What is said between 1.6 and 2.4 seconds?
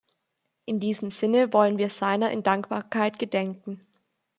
wir seiner